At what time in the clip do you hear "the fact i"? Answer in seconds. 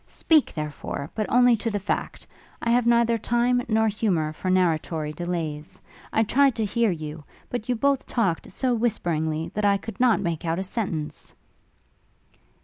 1.69-2.71